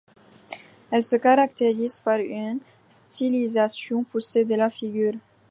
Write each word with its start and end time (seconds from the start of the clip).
Elles 0.89 1.03
se 1.03 1.15
caractérisent 1.15 1.99
par 1.99 2.17
une 2.17 2.57
stylisation 2.89 4.03
poussée 4.03 4.45
de 4.45 4.55
la 4.55 4.71
figure. 4.71 5.13